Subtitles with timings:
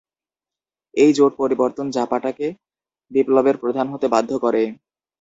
[0.93, 2.47] এই জোট পরিবর্তন জাপাটাকে
[3.11, 4.63] বিপ্লবের প্রধান হতে বাধ্য করে।